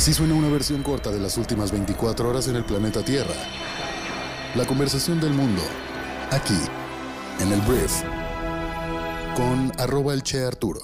[0.00, 3.34] Así suena una versión corta de las últimas 24 horas en el planeta Tierra.
[4.54, 5.60] La conversación del mundo,
[6.30, 6.56] aquí,
[7.38, 8.02] en el Brief,
[9.36, 10.80] con arroba el Che Arturo.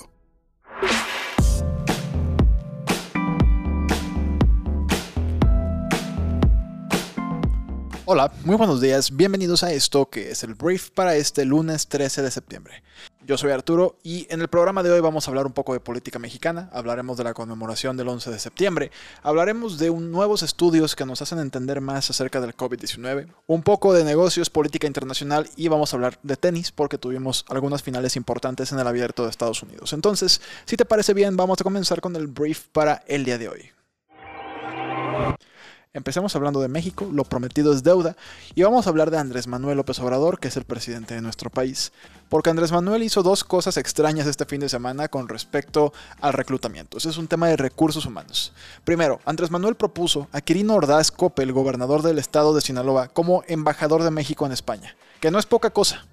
[8.05, 12.21] Hola, muy buenos días, bienvenidos a esto que es el brief para este lunes 13
[12.21, 12.83] de septiembre.
[13.27, 15.80] Yo soy Arturo y en el programa de hoy vamos a hablar un poco de
[15.80, 21.05] política mexicana, hablaremos de la conmemoración del 11 de septiembre, hablaremos de nuevos estudios que
[21.05, 25.92] nos hacen entender más acerca del COVID-19, un poco de negocios, política internacional y vamos
[25.92, 29.93] a hablar de tenis porque tuvimos algunas finales importantes en el abierto de Estados Unidos.
[29.93, 33.48] Entonces, si te parece bien, vamos a comenzar con el brief para el día de
[33.48, 33.70] hoy.
[35.96, 38.16] Empecemos hablando de México, lo prometido es deuda,
[38.54, 41.48] y vamos a hablar de Andrés Manuel López Obrador, que es el presidente de nuestro
[41.48, 41.91] país.
[42.28, 46.98] Porque Andrés Manuel hizo dos cosas extrañas este fin de semana con respecto al reclutamiento.
[46.98, 48.52] Ese es un tema de recursos humanos.
[48.84, 53.43] Primero, Andrés Manuel propuso a Quirino Ordaz Cope, el gobernador del estado de Sinaloa, como
[53.46, 56.04] embajador de México en España, que no es poca cosa.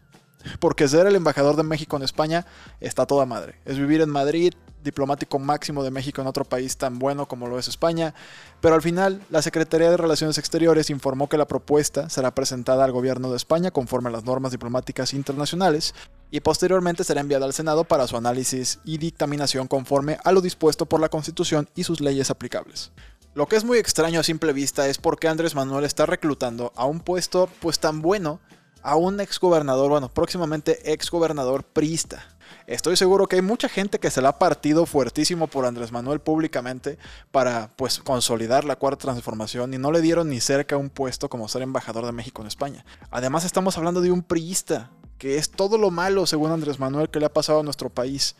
[0.61, 2.45] Porque ser el embajador de México en España
[2.79, 3.55] está toda madre.
[3.65, 4.53] Es vivir en Madrid,
[4.83, 8.13] diplomático máximo de México en otro país tan bueno como lo es España,
[8.61, 12.91] pero al final la Secretaría de Relaciones Exteriores informó que la propuesta será presentada al
[12.91, 15.95] gobierno de España conforme a las normas diplomáticas internacionales
[16.31, 20.85] y posteriormente será enviada al Senado para su análisis y dictaminación conforme a lo dispuesto
[20.85, 22.91] por la Constitución y sus leyes aplicables.
[23.35, 26.71] Lo que es muy extraño a simple vista es por qué Andrés Manuel está reclutando
[26.75, 28.39] a un puesto pues tan bueno
[28.83, 32.25] a un exgobernador, bueno, próximamente exgobernador priista.
[32.67, 36.19] Estoy seguro que hay mucha gente que se la ha partido fuertísimo por Andrés Manuel
[36.19, 36.97] públicamente
[37.31, 41.47] para pues consolidar la cuarta transformación y no le dieron ni cerca un puesto como
[41.47, 42.85] ser embajador de México en España.
[43.11, 47.19] Además estamos hablando de un priista, que es todo lo malo según Andrés Manuel que
[47.19, 48.35] le ha pasado a nuestro país.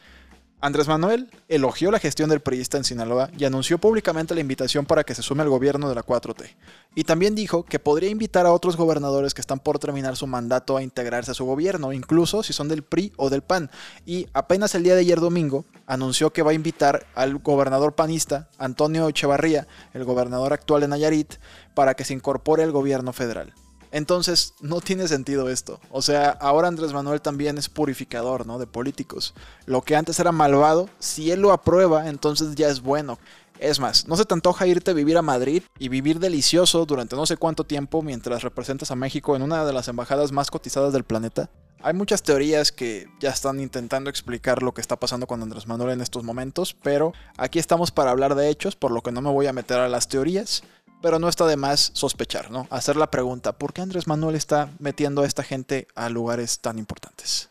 [0.64, 5.03] Andrés Manuel elogió la gestión del priista en Sinaloa y anunció públicamente la invitación para
[5.03, 6.56] que se sume al gobierno de la 4T.
[6.95, 10.78] Y también dijo que podría invitar a otros gobernadores que están por terminar su mandato
[10.78, 13.69] a integrarse a su gobierno, incluso si son del PRI o del PAN.
[14.06, 18.47] Y apenas el día de ayer domingo anunció que va a invitar al gobernador panista
[18.57, 21.34] Antonio Echevarría, el gobernador actual de Nayarit,
[21.73, 23.53] para que se incorpore al gobierno federal.
[23.94, 25.80] Entonces, no tiene sentido esto.
[25.92, 28.58] O sea, ahora Andrés Manuel también es purificador, ¿no?
[28.58, 29.36] De políticos.
[29.68, 33.20] Lo que antes era malvado, si él lo aprueba, entonces ya es bueno.
[33.59, 37.16] Es más, ¿no se te antoja irte a vivir a Madrid y vivir delicioso durante
[37.16, 40.92] no sé cuánto tiempo mientras representas a México en una de las embajadas más cotizadas
[40.92, 41.52] del planeta?
[41.84, 45.92] Hay muchas teorías que ya están intentando explicar lo que está pasando con Andrés Manuel
[45.92, 49.30] en estos momentos, pero aquí estamos para hablar de hechos, por lo que no me
[49.30, 50.64] voy a meter a las teorías
[51.03, 52.66] pero no está de más sospechar, ¿no?
[52.69, 56.80] Hacer la pregunta, ¿por qué Andrés Manuel está metiendo a esta gente a lugares tan
[56.80, 57.50] importantes?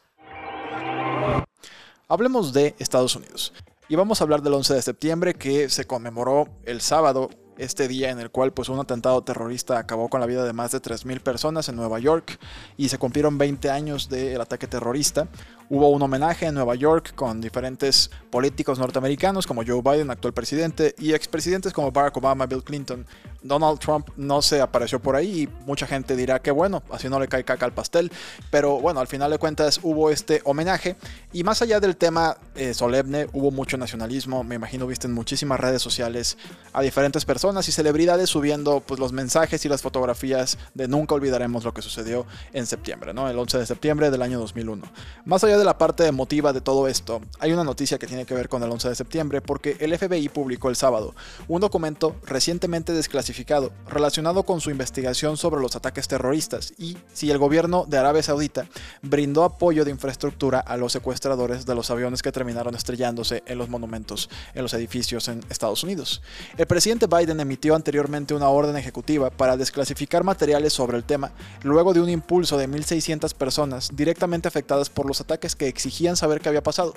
[2.09, 3.53] Hablemos de Estados Unidos.
[3.91, 7.29] Y vamos a hablar del 11 de septiembre que se conmemoró el sábado,
[7.63, 10.73] este día en el cual pues un atentado terrorista acabó con la vida de más
[10.73, 12.39] de 3.000 personas en Nueva York
[12.77, 15.29] y se cumplieron 20 años del ataque terrorista.
[15.69, 20.95] Hubo un homenaje en Nueva York con diferentes políticos norteamericanos como Joe Biden, actual presidente,
[20.99, 23.07] y expresidentes como Barack Obama, Bill Clinton.
[23.43, 27.19] Donald Trump no se apareció por ahí y mucha gente dirá que bueno, así no
[27.19, 28.13] le cae caca al pastel,
[28.51, 30.97] pero bueno, al final de cuentas hubo este homenaje
[31.33, 35.59] y más allá del tema eh, solemne, hubo mucho nacionalismo, me imagino viste en muchísimas
[35.59, 36.39] redes sociales
[36.73, 41.65] a diferentes personas y celebridades subiendo pues los mensajes y las fotografías de nunca olvidaremos
[41.65, 43.29] lo que sucedió en septiembre, ¿no?
[43.29, 44.83] El 11 de septiembre del año 2001.
[45.27, 48.35] Más allá de la parte emotiva de todo esto, hay una noticia que tiene que
[48.35, 51.15] ver con el 11 de septiembre porque el FBI publicó el sábado
[51.47, 57.39] un documento recientemente desclasificado relacionado con su investigación sobre los ataques terroristas y si el
[57.39, 58.67] gobierno de Arabia Saudita
[59.03, 63.69] brindó apoyo de infraestructura a los secuestradores de los aviones que terminaron estrellándose en los
[63.69, 66.23] monumentos, en los edificios en Estados Unidos.
[66.57, 71.33] El presidente Biden emitió anteriormente una orden ejecutiva para desclasificar materiales sobre el tema
[71.63, 76.41] luego de un impulso de 1.600 personas directamente afectadas por los ataques que exigían saber
[76.41, 76.95] qué había pasado.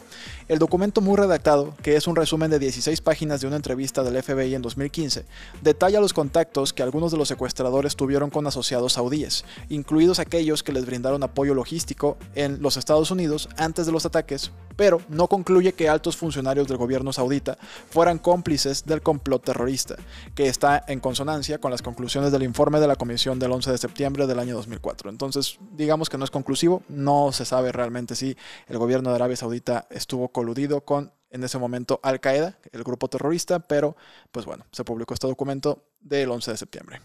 [0.48, 4.22] El documento muy redactado, que es un resumen de 16 páginas de una entrevista del
[4.22, 5.26] FBI en 2015,
[5.62, 10.74] detalla los contactos que algunos de los secuestradores tuvieron con asociados saudíes, incluidos aquellos que
[10.74, 15.74] les brindaron apoyo logístico en los Estados Unidos antes de los ataques, pero no concluye
[15.74, 17.58] que altos funcionarios del gobierno saudita
[17.90, 19.96] fueran cómplices del complot terrorista,
[20.34, 23.78] que está en consonancia con las conclusiones del informe de la Comisión del 11 de
[23.78, 25.10] septiembre del año 2004.
[25.10, 28.36] Entonces, digamos que no es conclusivo, no se sabe realmente si
[28.68, 33.10] el gobierno de Arabia Saudita estuvo coludido con en ese momento Al Qaeda, el grupo
[33.10, 33.98] terrorista, pero
[34.32, 37.02] pues bueno, se publicó este documento del 11 de septiembre.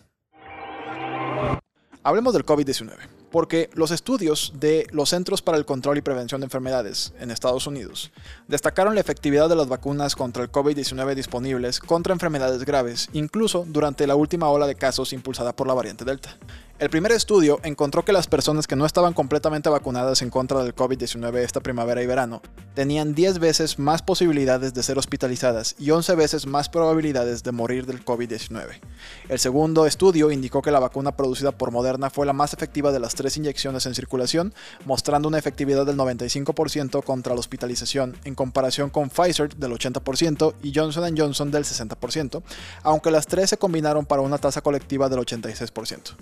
[2.03, 6.47] Hablemos del COVID-19 porque los estudios de los Centros para el Control y Prevención de
[6.47, 8.11] Enfermedades en Estados Unidos
[8.49, 14.07] destacaron la efectividad de las vacunas contra el COVID-19 disponibles contra enfermedades graves, incluso durante
[14.07, 16.37] la última ola de casos impulsada por la variante Delta.
[16.81, 20.75] El primer estudio encontró que las personas que no estaban completamente vacunadas en contra del
[20.75, 22.41] COVID-19 esta primavera y verano
[22.73, 27.85] tenían 10 veces más posibilidades de ser hospitalizadas y 11 veces más probabilidades de morir
[27.85, 28.81] del COVID-19.
[29.29, 33.01] El segundo estudio indicó que la vacuna producida por Moderna fue la más efectiva de
[33.01, 34.55] las tres inyecciones en circulación,
[34.87, 40.73] mostrando una efectividad del 95% contra la hospitalización en comparación con Pfizer del 80% y
[40.75, 42.43] Johnson Johnson del 60%,
[42.85, 46.17] aunque las tres se combinaron para una tasa colectiva del 86%.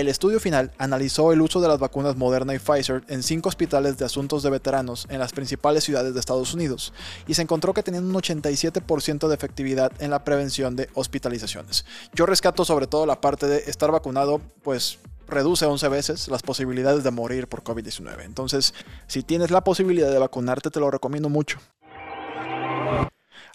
[0.00, 3.98] El estudio final analizó el uso de las vacunas Moderna y Pfizer en cinco hospitales
[3.98, 6.94] de asuntos de veteranos en las principales ciudades de Estados Unidos
[7.26, 11.84] y se encontró que tenían un 87% de efectividad en la prevención de hospitalizaciones.
[12.14, 17.04] Yo rescato sobre todo la parte de estar vacunado, pues reduce 11 veces las posibilidades
[17.04, 18.24] de morir por COVID-19.
[18.24, 18.72] Entonces,
[19.06, 21.58] si tienes la posibilidad de vacunarte, te lo recomiendo mucho.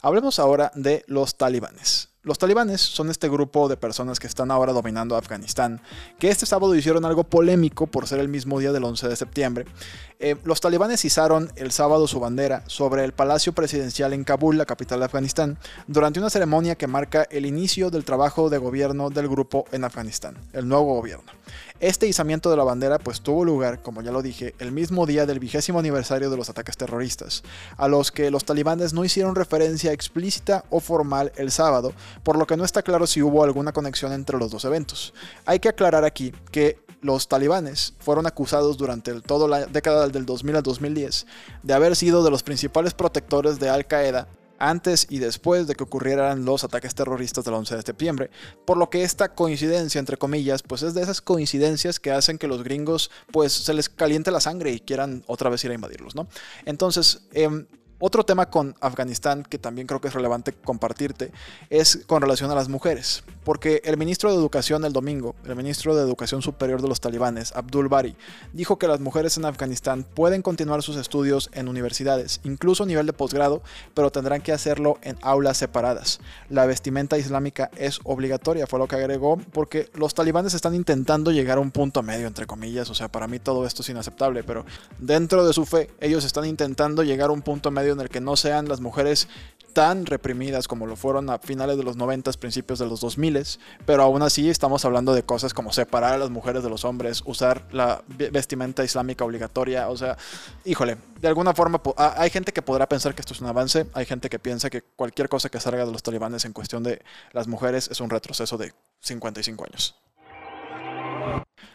[0.04, 2.15] Hablemos ahora de los talibanes.
[2.26, 5.80] Los talibanes son este grupo de personas que están ahora dominando Afganistán,
[6.18, 9.66] que este sábado hicieron algo polémico por ser el mismo día del 11 de septiembre.
[10.18, 14.66] Eh, los talibanes izaron el sábado su bandera sobre el Palacio Presidencial en Kabul, la
[14.66, 19.28] capital de Afganistán, durante una ceremonia que marca el inicio del trabajo de gobierno del
[19.28, 21.32] grupo en Afganistán, el nuevo gobierno.
[21.80, 25.26] Este izamiento de la bandera pues tuvo lugar, como ya lo dije, el mismo día
[25.26, 27.44] del vigésimo aniversario de los ataques terroristas,
[27.78, 32.48] a los que los talibanes no hicieron referencia explícita o formal el sábado, por lo
[32.48, 35.14] que no está claro si hubo alguna conexión entre los dos eventos.
[35.46, 40.56] Hay que aclarar aquí que los talibanes fueron acusados durante toda la década del 2000
[40.56, 41.28] al 2010
[41.62, 44.28] de haber sido de los principales protectores de Al Qaeda
[44.58, 48.30] antes y después de que ocurrieran los ataques terroristas del 11 de septiembre,
[48.66, 52.48] por lo que esta coincidencia, entre comillas, pues es de esas coincidencias que hacen que
[52.48, 56.16] los gringos pues se les caliente la sangre y quieran otra vez ir a invadirlos,
[56.16, 56.28] ¿no?
[56.66, 57.66] Entonces, eh,
[58.00, 61.32] otro tema con Afganistán que también creo que es relevante compartirte
[61.70, 65.96] es con relación a las mujeres, porque el ministro de Educación el domingo, el ministro
[65.96, 68.16] de Educación Superior de los talibanes, Abdul Bari,
[68.52, 73.06] dijo que las mujeres en Afganistán pueden continuar sus estudios en universidades, incluso a nivel
[73.06, 73.62] de posgrado,
[73.94, 76.20] pero tendrán que hacerlo en aulas separadas.
[76.50, 81.58] La vestimenta islámica es obligatoria, fue lo que agregó, porque los talibanes están intentando llegar
[81.60, 84.66] a un punto medio, entre comillas, o sea, para mí todo esto es inaceptable, pero
[84.98, 88.22] dentro de su fe, ellos están intentando llegar a un punto medio en el que
[88.22, 89.28] no sean las mujeres
[89.76, 93.46] tan reprimidas como lo fueron a finales de los 90, principios de los 2000,
[93.86, 97.22] pero aún así estamos hablando de cosas como separar a las mujeres de los hombres,
[97.26, 100.18] usar la vestimenta islámica obligatoria, o sea,
[100.64, 104.06] híjole, de alguna forma hay gente que podrá pensar que esto es un avance, hay
[104.06, 107.02] gente que piensa que cualquier cosa que salga de los talibanes en cuestión de
[107.34, 108.72] las mujeres es un retroceso de
[109.02, 109.96] 55 años.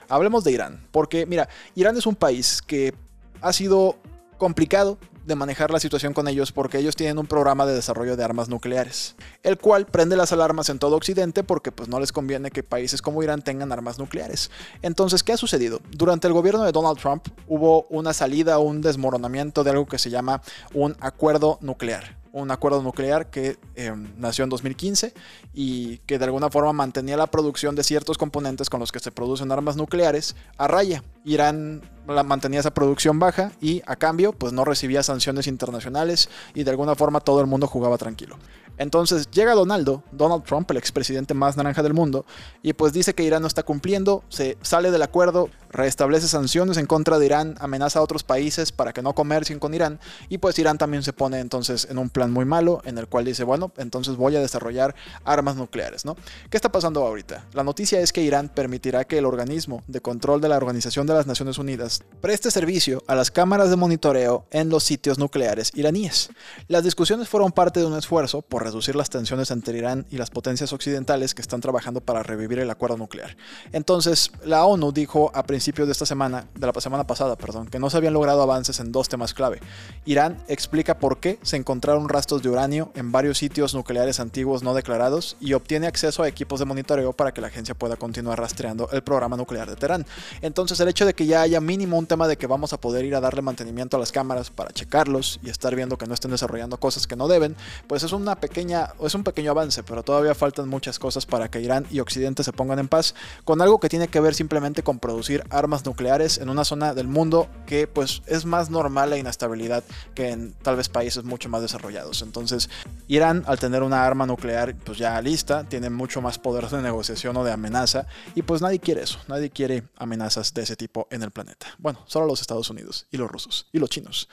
[0.08, 2.94] Hablemos de Irán, porque mira, Irán es un país que
[3.42, 3.96] ha sido
[4.38, 4.96] complicado
[5.30, 8.50] de manejar la situación con ellos porque ellos tienen un programa de desarrollo de armas
[8.50, 12.62] nucleares, el cual prende las alarmas en todo Occidente porque pues no les conviene que
[12.62, 14.50] países como Irán tengan armas nucleares.
[14.82, 15.80] Entonces, ¿qué ha sucedido?
[15.92, 20.10] Durante el gobierno de Donald Trump hubo una salida, un desmoronamiento de algo que se
[20.10, 20.42] llama
[20.74, 25.12] un acuerdo nuclear un acuerdo nuclear que em, nació en 2015
[25.52, 29.10] y que de alguna forma mantenía la producción de ciertos componentes con los que se
[29.10, 31.02] producen armas nucleares a raya.
[31.24, 36.70] Irán mantenía esa producción baja y a cambio pues no recibía sanciones internacionales y de
[36.70, 38.36] alguna forma todo el mundo jugaba tranquilo.
[38.80, 42.24] Entonces llega Donaldo, Donald Trump, el expresidente más naranja del mundo,
[42.62, 46.86] y pues dice que Irán no está cumpliendo, se sale del acuerdo, restablece sanciones en
[46.86, 50.00] contra de Irán, amenaza a otros países para que no comercien con Irán,
[50.30, 53.26] y pues Irán también se pone entonces en un plan muy malo en el cual
[53.26, 56.16] dice, bueno, entonces voy a desarrollar armas nucleares, ¿no?
[56.48, 57.44] ¿Qué está pasando ahorita?
[57.52, 61.12] La noticia es que Irán permitirá que el organismo de control de la Organización de
[61.12, 66.30] las Naciones Unidas preste servicio a las cámaras de monitoreo en los sitios nucleares iraníes.
[66.66, 70.30] Las discusiones fueron parte de un esfuerzo por reducir las tensiones entre Irán y las
[70.30, 73.36] potencias occidentales que están trabajando para revivir el acuerdo nuclear.
[73.72, 77.80] Entonces, la ONU dijo a principios de esta semana, de la semana pasada, perdón, que
[77.80, 79.60] no se habían logrado avances en dos temas clave.
[80.04, 84.72] Irán explica por qué se encontraron rastros de uranio en varios sitios nucleares antiguos no
[84.72, 88.88] declarados y obtiene acceso a equipos de monitoreo para que la agencia pueda continuar rastreando
[88.92, 90.06] el programa nuclear de Teherán.
[90.42, 93.04] Entonces, el hecho de que ya haya mínimo un tema de que vamos a poder
[93.04, 96.30] ir a darle mantenimiento a las cámaras para checarlos y estar viendo que no estén
[96.30, 97.56] desarrollando cosas que no deben,
[97.88, 101.60] pues es una pequeña es un pequeño avance, pero todavía faltan muchas cosas para que
[101.60, 103.14] Irán y Occidente se pongan en paz
[103.44, 107.08] con algo que tiene que ver simplemente con producir armas nucleares en una zona del
[107.08, 111.62] mundo que pues es más normal la inestabilidad que en tal vez países mucho más
[111.62, 112.22] desarrollados.
[112.22, 112.70] Entonces,
[113.08, 117.36] Irán al tener una arma nuclear pues ya lista, tiene mucho más poder de negociación
[117.36, 121.22] o de amenaza y pues nadie quiere eso, nadie quiere amenazas de ese tipo en
[121.22, 121.66] el planeta.
[121.78, 124.28] Bueno, solo los Estados Unidos y los rusos y los chinos.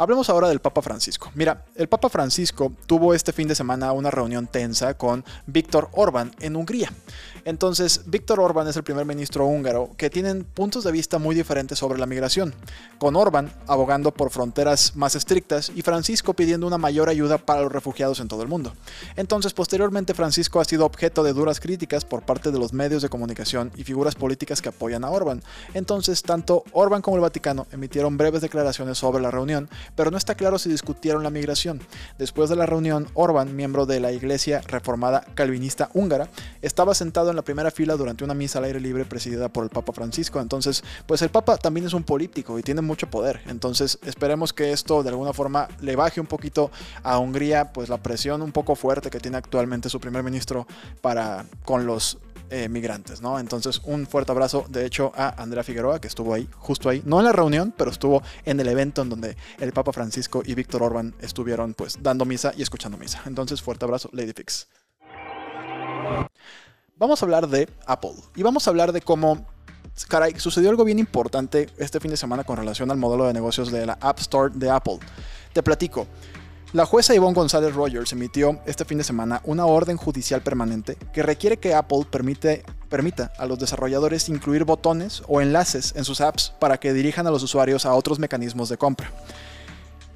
[0.00, 1.30] Hablemos ahora del Papa Francisco.
[1.34, 6.34] Mira, el Papa Francisco tuvo este fin de semana una reunión tensa con Víctor Orbán
[6.40, 6.90] en Hungría.
[7.44, 11.78] Entonces, Víctor Orbán es el primer ministro húngaro que tienen puntos de vista muy diferentes
[11.78, 12.54] sobre la migración,
[12.98, 17.72] con Orbán abogando por fronteras más estrictas y Francisco pidiendo una mayor ayuda para los
[17.72, 18.72] refugiados en todo el mundo.
[19.16, 23.08] Entonces, posteriormente, Francisco ha sido objeto de duras críticas por parte de los medios de
[23.08, 25.42] comunicación y figuras políticas que apoyan a Orbán.
[25.74, 30.34] Entonces, tanto Orbán como el Vaticano emitieron breves declaraciones sobre la reunión, pero no está
[30.34, 31.80] claro si discutieron la migración.
[32.18, 36.28] Después de la reunión, Orbán, miembro de la Iglesia Reformada Calvinista húngara,
[36.62, 39.70] estaba sentado en la primera fila durante una misa al aire libre presidida por el
[39.70, 40.40] Papa Francisco.
[40.40, 43.40] Entonces, pues el Papa también es un político y tiene mucho poder.
[43.46, 46.70] Entonces, esperemos que esto de alguna forma le baje un poquito
[47.02, 50.66] a Hungría, pues la presión un poco fuerte que tiene actualmente su primer ministro
[51.00, 52.18] para con los
[52.52, 53.38] eh, migrantes, ¿no?
[53.38, 57.20] Entonces, un fuerte abrazo, de hecho, a Andrea Figueroa, que estuvo ahí, justo ahí, no
[57.20, 60.82] en la reunión, pero estuvo en el evento en donde el Papa Francisco y Víctor
[60.82, 63.22] Orban estuvieron, pues, dando misa y escuchando misa.
[63.26, 64.66] Entonces, fuerte abrazo, Lady Fix.
[67.00, 69.46] Vamos a hablar de Apple y vamos a hablar de cómo
[70.06, 73.72] caray, sucedió algo bien importante este fin de semana con relación al modelo de negocios
[73.72, 74.98] de la App Store de Apple.
[75.54, 76.06] Te platico.
[76.74, 81.22] La jueza Yvonne González Rogers emitió este fin de semana una orden judicial permanente que
[81.22, 86.76] requiere que Apple permita a los desarrolladores incluir botones o enlaces en sus apps para
[86.76, 89.10] que dirijan a los usuarios a otros mecanismos de compra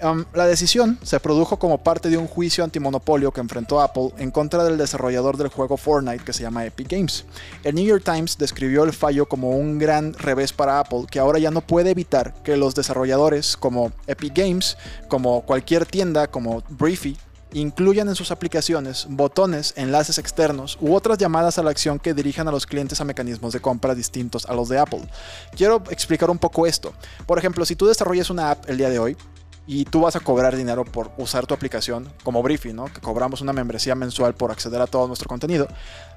[0.00, 4.64] la decisión se produjo como parte de un juicio antimonopolio que enfrentó Apple en contra
[4.64, 7.24] del desarrollador del juego Fortnite que se llama Epic Games.
[7.62, 11.38] El New York Times describió el fallo como un gran revés para Apple que ahora
[11.38, 14.76] ya no puede evitar que los desarrolladores como Epic Games,
[15.08, 17.16] como cualquier tienda como Briefy,
[17.54, 22.48] incluyan en sus aplicaciones botones, enlaces externos u otras llamadas a la acción que dirijan
[22.48, 25.08] a los clientes a mecanismos de compra distintos a los de Apple.
[25.56, 26.92] Quiero explicar un poco esto.
[27.26, 29.16] Por ejemplo, si tú desarrollas una app el día de hoy,
[29.66, 32.86] y tú vas a cobrar dinero por usar tu aplicación, como Briefing, ¿no?
[32.86, 35.68] que cobramos una membresía mensual por acceder a todo nuestro contenido,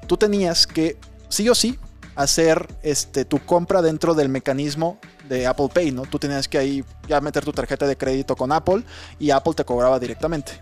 [0.08, 0.98] tú tenías que
[1.30, 1.80] sí o sí
[2.16, 4.98] hacer este, tu compra dentro del mecanismo
[5.30, 6.02] de Apple Pay, ¿no?
[6.04, 8.84] Tú tenías que ahí ya meter tu tarjeta de crédito con Apple
[9.20, 10.54] y Apple te cobraba directamente.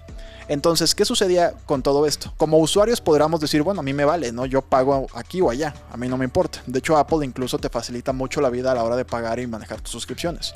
[0.48, 2.34] Entonces, ¿qué sucedía con todo esto?
[2.38, 4.46] Como usuarios podríamos decir, bueno, a mí me vale, ¿no?
[4.46, 6.62] Yo pago aquí o allá, a mí no me importa.
[6.68, 9.48] De hecho, Apple incluso te facilita mucho la vida a la hora de pagar y
[9.48, 10.54] manejar tus suscripciones.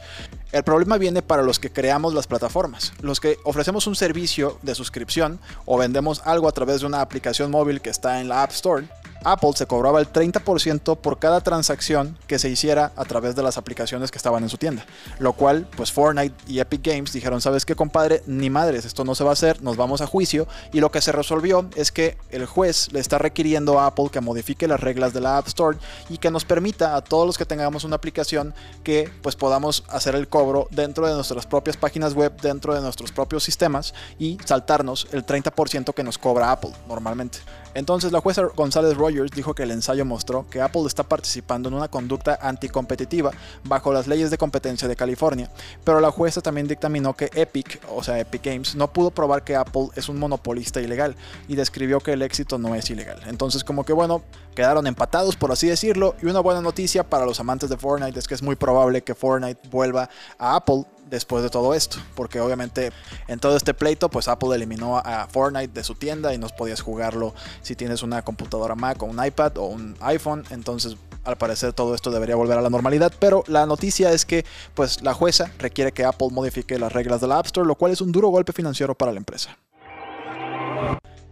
[0.52, 4.76] El problema viene para los que creamos las plataformas, los que ofrecemos un servicio de
[4.76, 8.52] suscripción o vendemos algo a través de una aplicación móvil que está en la App
[8.52, 8.88] Store
[9.24, 13.58] Apple se cobraba el 30% por cada transacción que se hiciera a través de las
[13.58, 14.86] aplicaciones que estaban en su tienda.
[15.20, 18.24] Lo cual, pues Fortnite y Epic Games dijeron, ¿sabes qué, compadre?
[18.26, 20.48] Ni madres, esto no se va a hacer, nos vamos a juicio.
[20.74, 24.22] Y lo que se resolvió es que el juez le está requiriendo a Apple que
[24.22, 25.78] modifique las reglas de la App Store
[26.10, 30.16] y que nos permita a todos los que tengamos una aplicación que pues podamos hacer
[30.16, 35.08] el cobro dentro de nuestras propias páginas web, dentro de nuestros propios sistemas y saltarnos
[35.12, 37.40] el 30% que nos cobra Apple normalmente.
[37.74, 41.76] Entonces la jueza González Rogers dijo que el ensayo mostró que Apple está participando en
[41.76, 43.32] una conducta anticompetitiva
[43.64, 45.50] bajo las leyes de competencia de California,
[45.84, 49.56] pero la jueza también dictaminó que Epic, o sea Epic Games, no pudo probar que
[49.56, 51.16] Apple es un monopolista ilegal
[51.48, 53.22] y describió que el éxito no es ilegal.
[53.28, 54.24] Entonces como que bueno,
[54.56, 58.28] quedaron empatados por así decirlo y una buena noticia para los amantes de Fortnite es
[58.28, 62.92] que es muy probable que Fortnite vuelva a Apple después de todo esto, porque obviamente
[63.28, 66.82] en todo este pleito, pues Apple eliminó a Fortnite de su tienda y no podías
[66.82, 71.74] jugarlo si tienes una computadora Mac o un iPad o un iPhone, entonces al parecer
[71.74, 75.52] todo esto debería volver a la normalidad, pero la noticia es que pues la jueza
[75.60, 78.30] requiere que Apple modifique las reglas de la App Store, lo cual es un duro
[78.30, 79.58] golpe financiero para la empresa.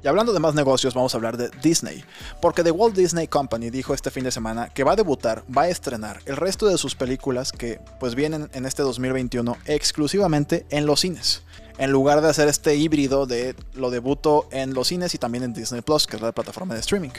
[0.07, 2.01] Y hablando de más negocios, vamos a hablar de Disney,
[2.41, 5.63] porque The Walt Disney Company dijo este fin de semana que va a debutar, va
[5.63, 10.85] a estrenar el resto de sus películas que pues vienen en este 2021 exclusivamente en
[10.85, 11.43] los cines.
[11.77, 15.51] En lugar de hacer este híbrido de lo debuto en los cines y también en
[15.51, 17.11] Disney Plus, que es la plataforma de streaming.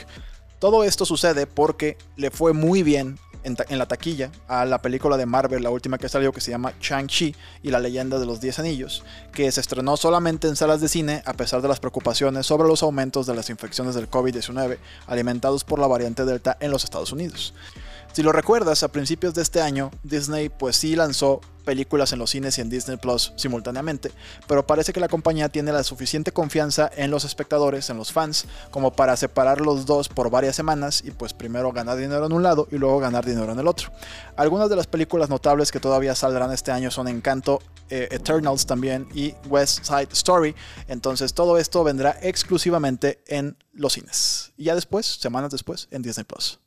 [0.57, 5.25] Todo esto sucede porque le fue muy bien en, la taquilla a la película de
[5.25, 8.59] Marvel, la última que salió, que se llama Shang-Chi y la leyenda de los 10
[8.59, 9.03] anillos,
[9.33, 12.83] que se estrenó solamente en salas de cine a pesar de las preocupaciones sobre los
[12.83, 14.77] aumentos de las infecciones del COVID-19
[15.07, 17.53] alimentados por la variante Delta en los Estados Unidos.
[18.11, 22.31] Si lo recuerdas, a principios de este año, Disney pues sí lanzó películas en los
[22.31, 24.11] cines y en Disney Plus simultáneamente,
[24.47, 28.45] pero parece que la compañía tiene la suficiente confianza en los espectadores, en los fans,
[28.71, 32.41] como para separar los dos por varias semanas y pues primero ganar dinero en un
[32.41, 33.91] lado y luego ganar dinero en el otro.
[34.35, 37.61] Algunas de las películas notables que todavía saldrán este año son Encanto,
[37.91, 40.55] eh, Eternals también y West Side Story,
[40.87, 46.23] entonces todo esto vendrá exclusivamente en los cines y ya después, semanas después, en Disney
[46.23, 46.59] Plus.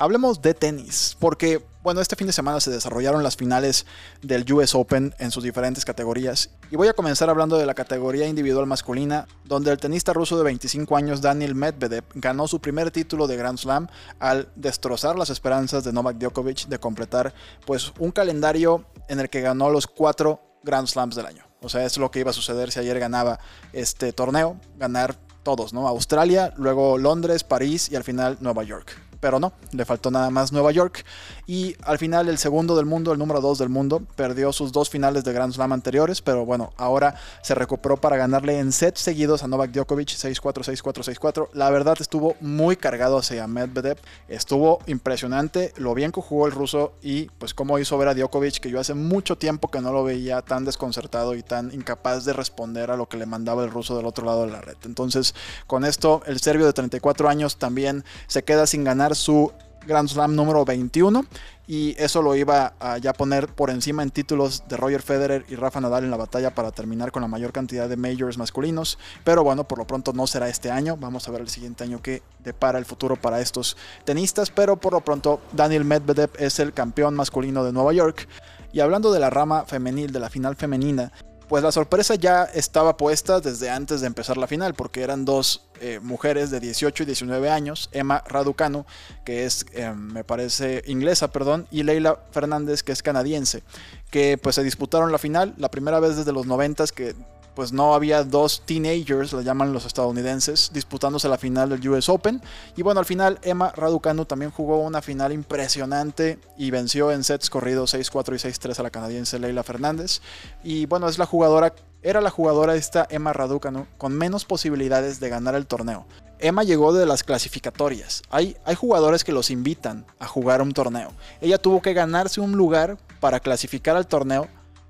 [0.00, 3.84] Hablemos de tenis, porque bueno, este fin de semana se desarrollaron las finales
[4.22, 6.48] del US Open en sus diferentes categorías.
[6.70, 10.44] Y voy a comenzar hablando de la categoría individual masculina, donde el tenista ruso de
[10.44, 13.88] 25 años Daniel Medvedev ganó su primer título de Grand Slam
[14.18, 17.34] al destrozar las esperanzas de Novak Djokovic de completar
[17.66, 21.44] pues un calendario en el que ganó los cuatro Grand Slams del año.
[21.60, 23.38] O sea, es lo que iba a suceder si ayer ganaba
[23.74, 25.86] este torneo, ganar todos, ¿no?
[25.88, 30.52] Australia, luego Londres, París y al final Nueva York pero no, le faltó nada más
[30.52, 31.04] Nueva York.
[31.46, 34.90] Y al final el segundo del mundo, el número 2 del mundo, perdió sus dos
[34.90, 39.42] finales de Grand Slam anteriores, pero bueno, ahora se recuperó para ganarle en sets seguidos
[39.42, 41.48] a Novak Djokovic 6-4, 6-4, 6-4.
[41.52, 43.98] La verdad estuvo muy cargado hacia Medvedev,
[44.28, 48.58] estuvo impresionante lo bien que jugó el ruso y pues cómo hizo ver a Djokovic,
[48.60, 52.32] que yo hace mucho tiempo que no lo veía tan desconcertado y tan incapaz de
[52.32, 54.76] responder a lo que le mandaba el ruso del otro lado de la red.
[54.84, 55.34] Entonces,
[55.66, 59.52] con esto, el serbio de 34 años también se queda sin ganar su
[59.86, 61.24] Grand Slam número 21
[61.66, 65.54] y eso lo iba a ya poner por encima en títulos de Roger Federer y
[65.54, 69.44] Rafa Nadal en la batalla para terminar con la mayor cantidad de majors masculinos, pero
[69.44, 72.22] bueno, por lo pronto no será este año, vamos a ver el siguiente año que
[72.40, 77.14] depara el futuro para estos tenistas, pero por lo pronto Daniel Medvedev es el campeón
[77.14, 78.26] masculino de Nueva York.
[78.72, 81.12] Y hablando de la rama femenil, de la final femenina,
[81.50, 85.64] pues la sorpresa ya estaba puesta desde antes de empezar la final, porque eran dos
[85.80, 88.86] eh, mujeres de 18 y 19 años, Emma Raducanu,
[89.24, 93.64] que es, eh, me parece, inglesa, perdón, y Leila Fernández, que es canadiense,
[94.12, 97.16] que pues se disputaron la final, la primera vez desde los 90 que
[97.60, 102.40] pues no había dos teenagers, le llaman los estadounidenses, disputándose la final del US Open.
[102.74, 107.50] Y bueno, al final Emma Raducanu también jugó una final impresionante y venció en sets
[107.50, 110.22] corridos 6-4 y 6-3 a la canadiense Leila Fernández.
[110.64, 115.28] Y bueno, es la jugadora, era la jugadora esta Emma Raducanu con menos posibilidades de
[115.28, 116.06] ganar el torneo.
[116.38, 118.22] Emma llegó de las clasificatorias.
[118.30, 121.12] Hay, hay jugadores que los invitan a jugar un torneo.
[121.42, 124.48] Ella tuvo que ganarse un lugar para clasificar al torneo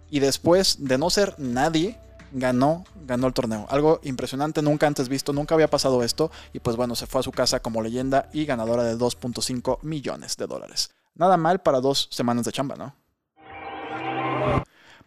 [0.08, 1.98] y después de no ser nadie,
[2.32, 3.66] ganó, ganó el torneo.
[3.70, 6.30] Algo impresionante, nunca antes visto, nunca había pasado esto.
[6.52, 10.36] Y pues bueno, se fue a su casa como leyenda y ganadora de 2.5 millones
[10.36, 10.90] de dólares.
[11.14, 12.94] Nada mal para dos semanas de chamba, ¿no?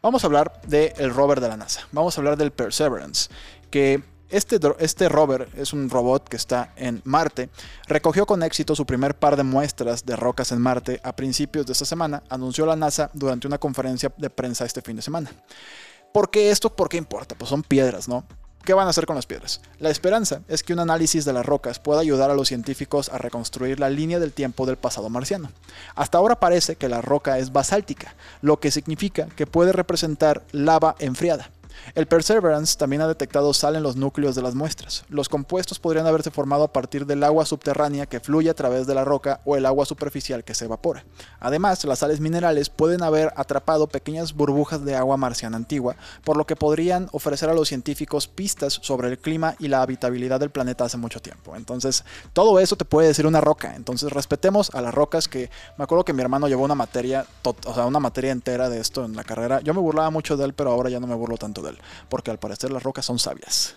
[0.01, 1.87] Vamos a hablar del rover de la NASA.
[1.93, 3.29] Vamos a hablar del Perseverance,
[3.71, 7.49] que este, este, rover es un robot que está en Marte.
[7.87, 11.73] Recogió con éxito su primer par de muestras de rocas en Marte a principios de
[11.73, 15.31] esta semana, anunció la NASA durante una conferencia de prensa este fin de semana.
[16.13, 16.69] ¿Por qué esto?
[16.69, 17.33] ¿Por qué importa?
[17.35, 18.23] Pues son piedras, ¿no?
[18.63, 19.61] ¿Qué van a hacer con las piedras?
[19.79, 23.17] La esperanza es que un análisis de las rocas pueda ayudar a los científicos a
[23.17, 25.49] reconstruir la línea del tiempo del pasado marciano.
[25.95, 30.95] Hasta ahora parece que la roca es basáltica, lo que significa que puede representar lava
[30.99, 31.49] enfriada.
[31.95, 35.05] El Perseverance también ha detectado sal en los núcleos de las muestras.
[35.09, 38.95] Los compuestos podrían haberse formado a partir del agua subterránea que fluye a través de
[38.95, 41.05] la roca o el agua superficial que se evapora.
[41.39, 46.45] Además, las sales minerales pueden haber atrapado pequeñas burbujas de agua marciana antigua, por lo
[46.45, 50.85] que podrían ofrecer a los científicos pistas sobre el clima y la habitabilidad del planeta
[50.85, 51.55] hace mucho tiempo.
[51.55, 53.75] Entonces, todo eso te puede decir una roca.
[53.75, 57.73] Entonces, respetemos a las rocas que me acuerdo que mi hermano llevó una materia, o
[57.73, 59.61] sea, una materia entera de esto en la carrera.
[59.61, 61.62] Yo me burlaba mucho de él, pero ahora ya no me burlo tanto
[62.09, 63.75] porque al parecer las rocas son sabias.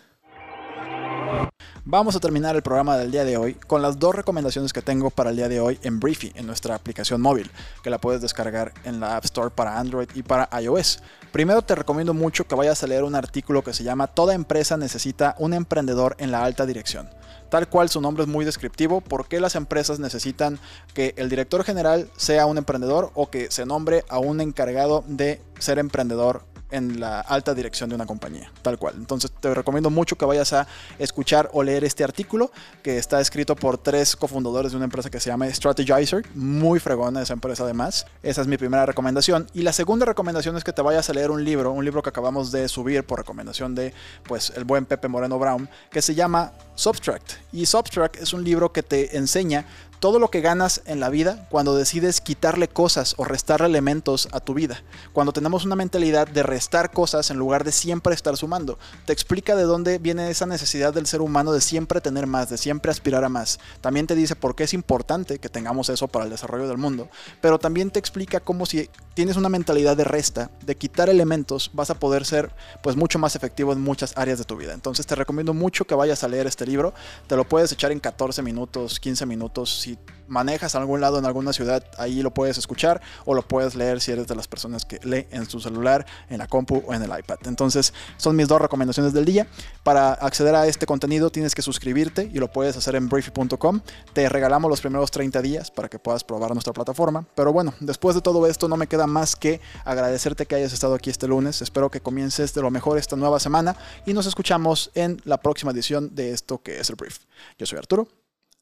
[1.89, 5.09] Vamos a terminar el programa del día de hoy con las dos recomendaciones que tengo
[5.11, 7.49] para el día de hoy en Briefy, en nuestra aplicación móvil,
[7.85, 11.01] que la puedes descargar en la App Store para Android y para iOS.
[11.31, 14.77] Primero te recomiendo mucho que vayas a leer un artículo que se llama Toda empresa
[14.77, 17.09] necesita un emprendedor en la alta dirección.
[17.51, 20.59] Tal cual su nombre es muy descriptivo, ¿por qué las empresas necesitan
[20.93, 25.41] que el director general sea un emprendedor o que se nombre a un encargado de
[25.61, 26.43] ser emprendedor
[26.77, 28.95] en la alta dirección de una compañía, tal cual.
[28.97, 30.67] Entonces te recomiendo mucho que vayas a
[30.99, 32.51] escuchar o leer este artículo
[32.83, 37.23] que está escrito por tres cofundadores de una empresa que se llama Strategizer, muy fregona
[37.23, 38.07] esa empresa además.
[38.23, 39.47] Esa es mi primera recomendación.
[39.55, 42.11] Y la segunda recomendación es que te vayas a leer un libro, un libro que
[42.11, 43.93] acabamos de subir por recomendación de
[44.25, 47.33] pues el buen Pepe Moreno Brown, que se llama Subtract.
[47.53, 49.65] Y Subtract es un libro que te enseña
[50.07, 54.39] todo lo que ganas en la vida cuando decides quitarle cosas o restarle elementos a
[54.39, 54.85] tu vida.
[55.13, 58.79] Cuando tenemos una mentalidad de restar cosas en lugar de siempre estar sumando.
[59.05, 62.57] Te explica de dónde viene esa necesidad del ser humano de siempre tener más, de
[62.57, 63.59] siempre aspirar a más.
[63.81, 67.09] También te dice por qué es importante que tengamos eso para el desarrollo del mundo.
[67.41, 71.91] Pero también te explica cómo si tienes una mentalidad de resta, de quitar elementos, vas
[71.91, 74.73] a poder ser pues mucho más efectivo en muchas áreas de tu vida.
[74.73, 76.95] Entonces te recomiendo mucho que vayas a leer este libro.
[77.27, 79.96] Te lo puedes echar en 14 minutos, 15 minutos.
[80.29, 84.01] Manejas a algún lado en alguna ciudad, ahí lo puedes escuchar o lo puedes leer
[84.01, 87.03] si eres de las personas que lee en su celular, en la compu o en
[87.03, 87.39] el iPad.
[87.45, 89.47] Entonces, son mis dos recomendaciones del día.
[89.85, 93.81] Para acceder a este contenido tienes que suscribirte y lo puedes hacer en briefy.com.
[94.13, 97.25] Te regalamos los primeros 30 días para que puedas probar nuestra plataforma.
[97.37, 100.95] Pero bueno, después de todo esto no me queda más que agradecerte que hayas estado
[100.95, 101.63] aquí este lunes.
[101.63, 105.71] Espero que comiences de lo mejor esta nueva semana y nos escuchamos en la próxima
[105.71, 107.19] edición de esto que es el brief.
[107.59, 108.09] Yo soy Arturo.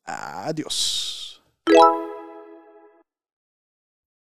[0.05, 1.14] Adiós.
[1.67, 2.04] you